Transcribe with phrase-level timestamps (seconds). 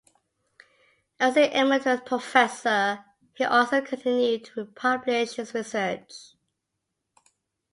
[1.19, 3.05] As an emeritus professor
[3.35, 6.33] he also continued to publish his research.